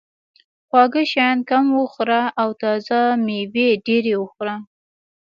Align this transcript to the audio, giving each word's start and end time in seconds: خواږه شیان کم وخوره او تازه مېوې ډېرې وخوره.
خواږه 0.67 1.03
شیان 1.11 1.37
کم 1.49 1.65
وخوره 1.79 2.21
او 2.41 2.49
تازه 2.61 2.99
مېوې 3.25 3.69
ډېرې 3.85 4.13
وخوره. 4.17 4.55